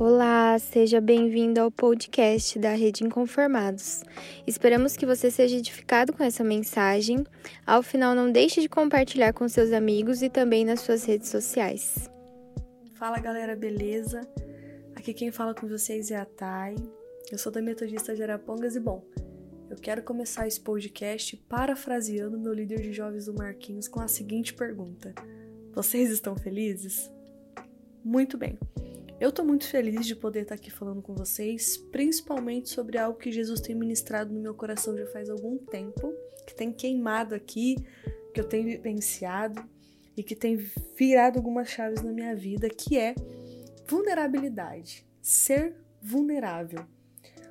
[0.00, 4.04] Olá, seja bem-vindo ao podcast da Rede Inconformados.
[4.46, 7.24] Esperamos que você seja edificado com essa mensagem.
[7.66, 12.08] Ao final, não deixe de compartilhar com seus amigos e também nas suas redes sociais.
[12.94, 14.20] Fala galera, beleza?
[14.94, 16.76] Aqui quem fala com vocês é a Thay.
[17.32, 19.04] Eu sou da Metodista de Arapongas e bom,
[19.68, 24.54] eu quero começar esse podcast parafraseando meu líder de jovens do Marquinhos com a seguinte
[24.54, 25.12] pergunta:
[25.74, 27.10] Vocês estão felizes?
[28.02, 28.58] Muito bem.
[29.20, 33.32] Eu tô muito feliz de poder estar aqui falando com vocês, principalmente sobre algo que
[33.32, 36.14] Jesus tem ministrado no meu coração já faz algum tempo,
[36.46, 37.74] que tem queimado aqui,
[38.32, 39.68] que eu tenho vivenciado
[40.16, 40.56] e que tem
[40.96, 43.16] virado algumas chaves na minha vida, que é
[43.88, 46.86] vulnerabilidade, ser vulnerável.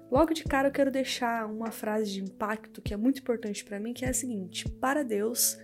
[0.10, 3.78] Logo de cara eu quero deixar uma frase de impacto que é muito importante para
[3.78, 5.58] mim, que é a seguinte: para Deus,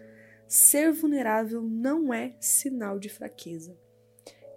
[0.50, 3.82] ser vulnerável não é sinal de fraqueza.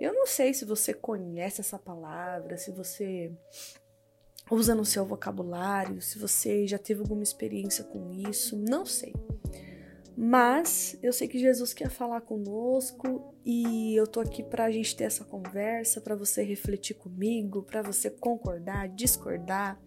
[0.00, 3.32] Eu não sei se você conhece essa palavra, se você
[4.50, 9.14] usa no seu vocabulário, se você já teve alguma experiência com isso, não sei.
[10.16, 15.04] Mas eu sei que Jesus quer falar conosco e eu tô aqui pra gente ter
[15.04, 19.78] essa conversa, para você refletir comigo, para você concordar, discordar.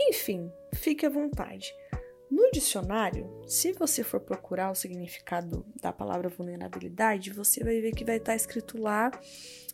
[0.00, 1.74] Enfim, fique à vontade.
[2.30, 8.04] No dicionário, se você for procurar o significado da palavra vulnerabilidade, você vai ver que
[8.04, 9.10] vai estar escrito lá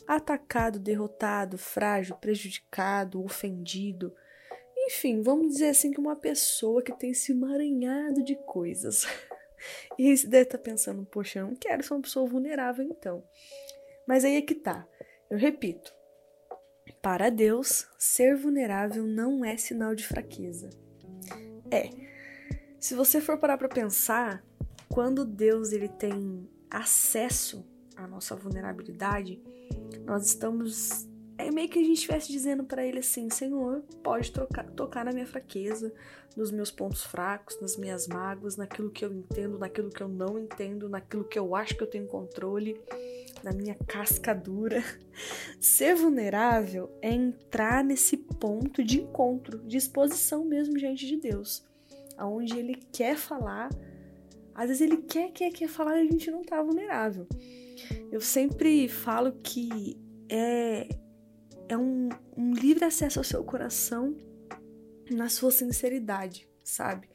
[0.07, 4.13] atacado, derrotado, frágil, prejudicado, ofendido.
[4.77, 9.07] Enfim, vamos dizer assim que uma pessoa que tem esse emaranhado de coisas.
[9.99, 13.23] E você deve estar pensando, poxa, eu não quero ser uma pessoa vulnerável então.
[14.09, 14.89] Mas aí é que tá.
[15.29, 15.93] Eu repito.
[17.03, 20.71] Para Deus, ser vulnerável não é sinal de fraqueza.
[21.71, 21.91] É,
[22.81, 24.43] se você for parar para pensar,
[24.89, 27.65] quando Deus ele tem acesso
[27.95, 29.41] à nossa vulnerabilidade,
[30.07, 31.07] nós estamos
[31.37, 35.13] é meio que a gente estivesse dizendo para ele assim: Senhor, pode trocar, tocar na
[35.13, 35.93] minha fraqueza,
[36.37, 40.39] nos meus pontos fracos, nas minhas mágoas, naquilo que eu entendo, naquilo que eu não
[40.39, 42.81] entendo, naquilo que eu acho que eu tenho controle,
[43.43, 44.83] na minha casca dura.
[45.61, 51.70] Ser vulnerável é entrar nesse ponto de encontro, de exposição mesmo diante de Deus
[52.21, 53.71] aonde ele quer falar.
[54.55, 57.27] Às vezes ele quer, quer, quer falar e a gente não tá vulnerável.
[58.13, 59.99] Eu sempre falo que
[60.29, 60.89] é,
[61.69, 64.17] é um, um livre acesso ao seu coração
[65.11, 67.09] na sua sinceridade, sabe?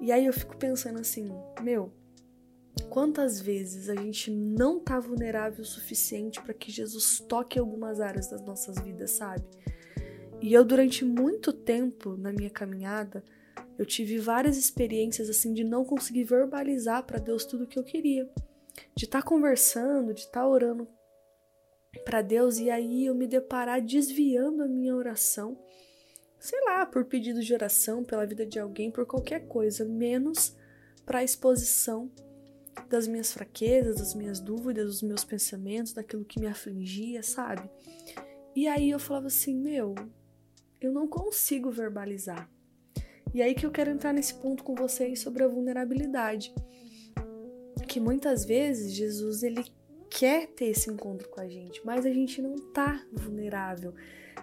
[0.00, 1.30] E aí eu fico pensando assim,
[1.60, 1.92] meu,
[2.88, 8.30] quantas vezes a gente não tá vulnerável o suficiente para que Jesus toque algumas áreas
[8.30, 9.44] das nossas vidas, sabe?
[10.40, 13.24] E eu durante muito tempo na minha caminhada,
[13.78, 17.84] eu tive várias experiências assim de não conseguir verbalizar para Deus tudo o que eu
[17.84, 18.28] queria.
[18.94, 20.88] De estar tá conversando, de estar tá orando
[22.04, 25.58] para Deus e aí eu me deparar desviando a minha oração,
[26.38, 30.54] sei lá, por pedido de oração, pela vida de alguém, por qualquer coisa, menos
[31.04, 32.10] para a exposição
[32.88, 37.68] das minhas fraquezas, das minhas dúvidas, dos meus pensamentos, daquilo que me afligia, sabe?
[38.54, 39.94] E aí eu falava assim, meu,
[40.80, 42.48] eu não consigo verbalizar.
[43.34, 46.54] E aí que eu quero entrar nesse ponto com vocês sobre a vulnerabilidade.
[47.86, 49.64] Que muitas vezes Jesus ele
[50.10, 53.94] quer ter esse encontro com a gente, mas a gente não tá vulnerável.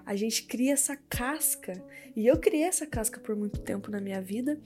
[0.05, 1.73] A gente cria essa casca,
[2.16, 4.59] e eu criei essa casca por muito tempo na minha vida,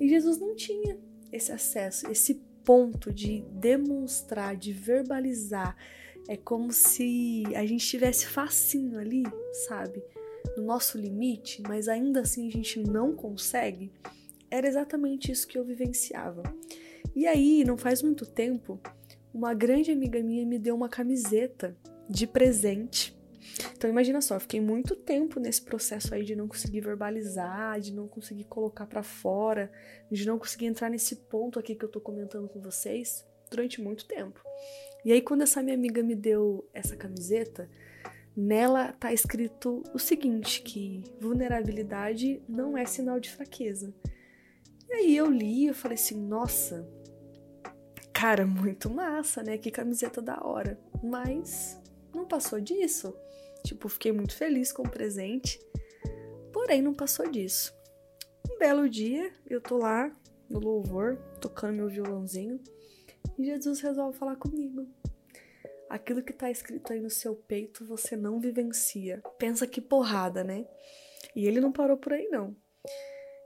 [0.00, 0.98] e Jesus não tinha
[1.32, 5.76] esse acesso, esse ponto de demonstrar, de verbalizar.
[6.28, 9.24] É como se a gente tivesse facinho ali,
[9.68, 10.02] sabe?
[10.56, 13.92] No nosso limite, mas ainda assim a gente não consegue,
[14.50, 16.42] era exatamente isso que eu vivenciava.
[17.14, 18.80] E aí, não faz muito tempo,
[19.32, 21.76] uma grande amiga minha me deu uma camiseta
[22.08, 23.16] de presente.
[23.76, 28.08] Então imagina só, fiquei muito tempo nesse processo aí de não conseguir verbalizar, de não
[28.08, 29.70] conseguir colocar para fora,
[30.10, 34.06] de não conseguir entrar nesse ponto aqui que eu tô comentando com vocês durante muito
[34.06, 34.40] tempo.
[35.04, 37.68] E aí quando essa minha amiga me deu essa camiseta,
[38.36, 43.94] Nela tá escrito o seguinte, que vulnerabilidade não é sinal de fraqueza.
[44.88, 46.88] E aí eu li e falei assim, nossa,
[48.12, 49.56] cara, muito massa, né?
[49.56, 50.78] Que camiseta da hora.
[51.02, 51.80] Mas
[52.12, 53.14] não passou disso.
[53.64, 55.58] Tipo, fiquei muito feliz com o presente,
[56.52, 57.72] porém não passou disso.
[58.50, 60.14] Um belo dia, eu tô lá
[60.50, 62.60] no louvor, tocando meu violãozinho,
[63.38, 64.86] e Jesus resolve falar comigo
[65.94, 69.22] aquilo que tá escrito aí no seu peito você não vivencia.
[69.38, 70.66] Pensa que porrada, né?
[71.36, 72.56] E ele não parou por aí, não.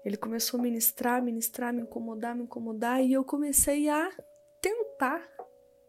[0.02, 4.10] Ele começou a ministrar, ministrar, me incomodar, me incomodar, e eu comecei a
[4.62, 5.28] tentar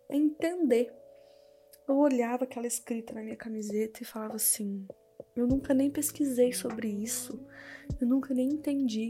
[0.10, 0.94] entender.
[1.88, 4.86] Eu olhava aquela escrita na minha camiseta e falava assim:
[5.34, 7.40] Eu nunca nem pesquisei sobre isso.
[8.02, 9.08] Eu nunca nem entendi.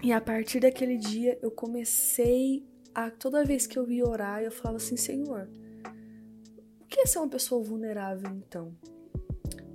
[0.00, 2.64] E a partir daquele dia eu comecei
[2.94, 5.48] a toda vez que eu ia orar, eu falava assim, Senhor,
[6.94, 8.72] que é ser uma pessoa vulnerável então?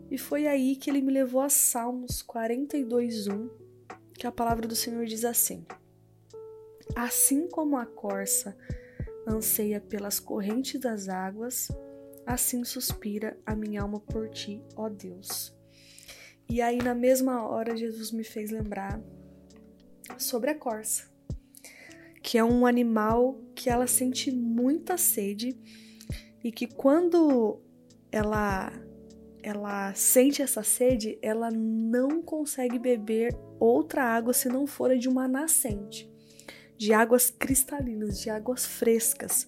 [0.10, 3.50] E foi aí que ele me levou a Salmos 42:1,
[4.14, 5.66] que a palavra do Senhor diz assim:
[6.96, 8.58] Assim como a corça
[9.28, 11.68] anseia pelas correntes das águas,
[12.26, 15.54] assim suspira a minha alma por ti, ó Deus.
[16.50, 19.00] E aí, na mesma hora, Jesus me fez lembrar
[20.18, 21.12] sobre a corça,
[22.24, 25.60] que é um animal que ela sente muita sede
[26.44, 27.60] e que quando
[28.12, 28.72] ela
[29.42, 35.30] ela sente essa sede, ela não consegue beber outra água se não for de uma
[35.30, 36.10] nascente
[36.80, 39.48] de águas cristalinas, de águas frescas.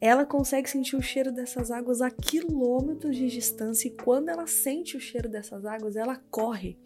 [0.00, 4.96] Ela consegue sentir o cheiro dessas águas a quilômetros de distância e quando ela sente
[4.96, 6.78] o cheiro dessas águas, ela corre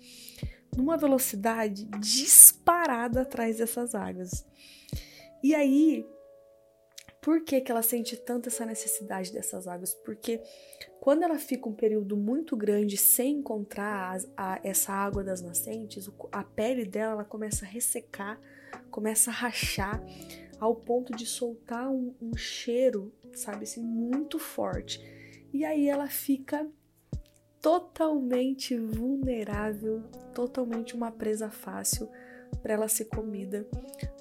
[0.77, 4.47] numa velocidade disparada atrás dessas águas.
[5.43, 6.07] E aí,
[7.23, 9.95] por que, que ela sente tanto essa necessidade dessas águas?
[9.95, 10.43] Porque
[11.01, 16.11] quando ela fica um período muito grande sem encontrar a, a, essa água das nascentes,
[16.33, 18.41] a pele dela ela começa a ressecar,
[18.91, 20.05] começa a rachar
[20.59, 25.01] ao ponto de soltar um, um cheiro, sabe assim, muito forte.
[25.53, 26.69] E aí ela fica
[27.61, 30.03] totalmente vulnerável,
[30.35, 32.09] totalmente uma presa fácil
[32.61, 33.65] para ela ser comida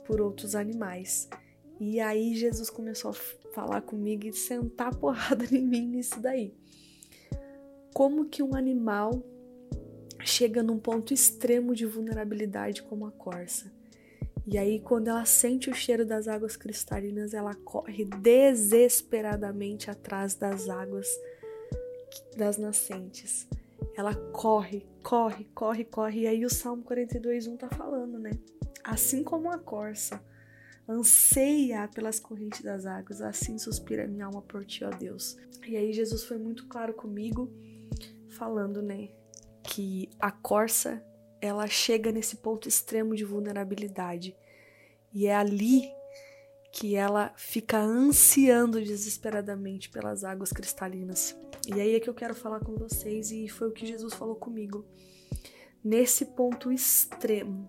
[0.05, 1.27] por outros animais.
[1.83, 3.13] E aí Jesus começou a
[3.55, 6.53] falar comigo e sentar porrada em mim nisso daí.
[7.91, 9.23] Como que um animal
[10.23, 13.73] chega num ponto extremo de vulnerabilidade como a corça?
[14.45, 20.69] E aí, quando ela sente o cheiro das águas cristalinas, ela corre desesperadamente atrás das
[20.69, 21.07] águas
[22.37, 23.47] das nascentes.
[23.97, 26.21] Ela corre, corre, corre, corre.
[26.21, 28.33] E aí o Salmo 42:1 tá falando, né?
[28.83, 30.21] Assim como a corça
[30.91, 35.37] anseia pelas correntes das águas, assim suspira minha alma por ti, ó Deus.
[35.65, 37.51] E aí Jesus foi muito claro comigo,
[38.29, 39.09] falando, né,
[39.63, 41.03] que a corça
[41.39, 44.35] ela chega nesse ponto extremo de vulnerabilidade.
[45.13, 45.89] E é ali
[46.71, 51.35] que ela fica ansiando desesperadamente pelas águas cristalinas.
[51.67, 54.35] E aí é que eu quero falar com vocês, e foi o que Jesus falou
[54.35, 54.85] comigo.
[55.83, 57.67] Nesse ponto extremo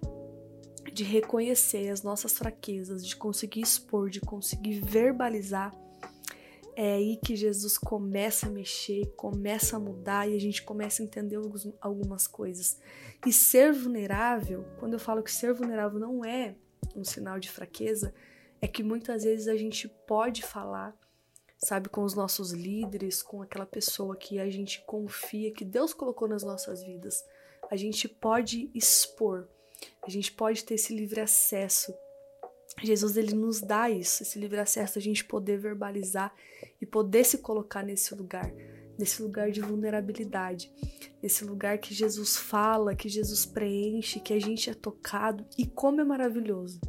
[0.93, 5.75] de reconhecer as nossas fraquezas, de conseguir expor, de conseguir verbalizar,
[6.75, 11.05] é aí que Jesus começa a mexer, começa a mudar e a gente começa a
[11.05, 11.39] entender
[11.81, 12.79] algumas coisas.
[13.27, 16.57] E ser vulnerável, quando eu falo que ser vulnerável não é
[16.97, 18.15] um sinal de fraqueza,
[18.61, 20.97] é que muitas vezes a gente pode falar,
[21.59, 26.27] sabe, com os nossos líderes, com aquela pessoa que a gente confia, que Deus colocou
[26.27, 27.23] nas nossas vidas.
[27.71, 29.47] A gente pode expor,
[30.07, 31.93] a gente pode ter esse livre acesso
[32.81, 36.35] Jesus ele nos dá isso, esse livre acesso a gente poder verbalizar
[36.81, 38.51] e poder se colocar nesse lugar,
[38.99, 40.73] nesse lugar de vulnerabilidade,
[41.23, 46.01] nesse lugar que Jesus fala, que Jesus preenche, que a gente é tocado e como
[46.01, 46.81] é maravilhoso.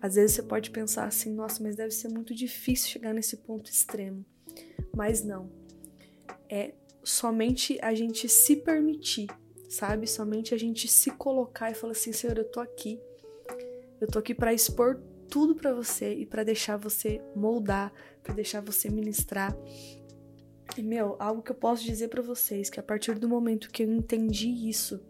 [0.00, 3.70] Às vezes você pode pensar assim, nossa, mas deve ser muito difícil chegar nesse ponto
[3.70, 4.24] extremo.
[4.94, 5.50] Mas não.
[6.48, 6.72] É
[7.02, 9.26] somente a gente se permitir,
[9.68, 10.06] sabe?
[10.06, 13.00] Somente a gente se colocar e falar assim, Senhor, eu tô aqui
[14.00, 18.60] eu tô aqui para expor tudo para você e para deixar você moldar, para deixar
[18.60, 19.56] você ministrar.
[20.76, 23.82] E meu, algo que eu posso dizer para vocês que a partir do momento que
[23.82, 25.00] eu entendi isso,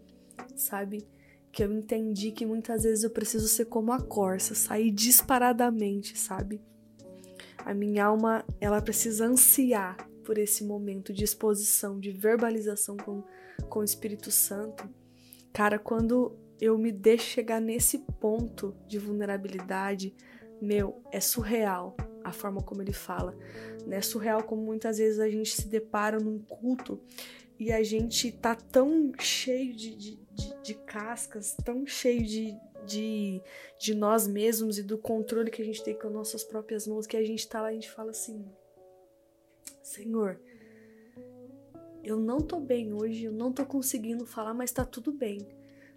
[0.57, 1.07] sabe?
[1.53, 6.62] Que eu entendi que muitas vezes eu preciso ser como a corça, sair disparadamente, sabe?
[7.59, 13.25] A minha alma, ela precisa ansiar por esse momento de exposição, de verbalização com,
[13.66, 14.87] com o Espírito Santo.
[15.54, 20.14] Cara, quando eu me deixo chegar nesse ponto de vulnerabilidade,
[20.61, 23.35] meu, é surreal a forma como ele fala.
[23.87, 23.97] Né?
[23.97, 27.00] É surreal como muitas vezes a gente se depara num culto
[27.58, 32.54] e a gente tá tão cheio de, de, de, de cascas, tão cheio de,
[32.85, 33.40] de,
[33.80, 37.06] de nós mesmos e do controle que a gente tem com as nossas próprias mãos,
[37.06, 38.44] que a gente tá lá e a gente fala assim:
[39.88, 40.38] Senhor,
[42.04, 45.49] eu não tô bem hoje, eu não tô conseguindo falar, mas tá tudo bem.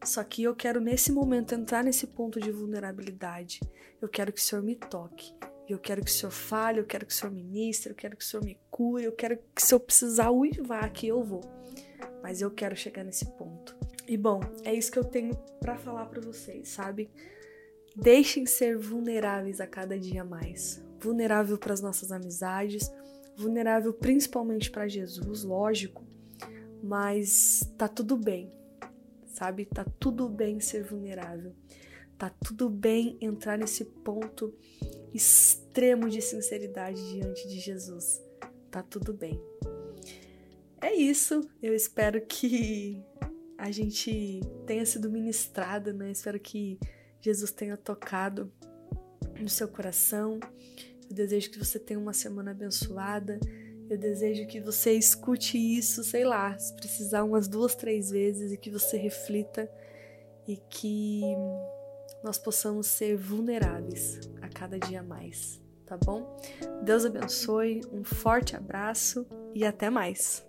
[0.03, 3.60] Só que eu quero nesse momento entrar nesse ponto de vulnerabilidade.
[4.01, 5.36] Eu quero que o Senhor me toque.
[5.67, 8.24] Eu quero que o Senhor fale, eu quero que o Senhor ministre, eu quero que
[8.24, 11.41] o Senhor me cure, eu quero que se eu precisar uivar aqui eu vou.
[12.24, 13.75] Mas eu quero chegar nesse ponto.
[14.07, 17.10] E bom, é isso que eu tenho para falar para vocês, sabe?
[17.95, 20.81] Deixem ser vulneráveis a cada dia mais.
[21.00, 22.89] Vulnerável para as nossas amizades,
[23.35, 26.05] vulnerável principalmente para Jesus, lógico,
[26.83, 28.51] mas tá tudo bem,
[29.25, 29.65] sabe?
[29.65, 31.55] Tá tudo bem ser vulnerável.
[32.17, 34.53] Tá tudo bem entrar nesse ponto
[35.11, 38.21] extremo de sinceridade diante de Jesus.
[38.69, 39.41] Tá tudo bem.
[40.79, 41.41] É isso.
[41.61, 43.03] Eu espero que
[43.57, 46.11] a gente tenha sido ministrado, né?
[46.11, 46.79] Espero que
[47.19, 48.51] Jesus tenha tocado
[49.39, 50.39] no seu coração.
[51.12, 53.38] Eu desejo que você tenha uma semana abençoada.
[53.89, 58.58] Eu desejo que você escute isso, sei lá, se precisar umas duas, três vezes e
[58.58, 59.70] que você reflita
[60.48, 61.22] e que
[62.24, 66.38] nós possamos ser vulneráveis a cada dia mais, tá bom?
[66.84, 70.46] Deus abençoe, um forte abraço e até mais!